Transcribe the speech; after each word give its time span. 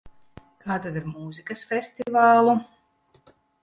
Kā 0.63 0.77
tad 0.85 0.97
ar 1.03 1.05
mūzikas 1.11 1.63
festivālu? 1.75 2.61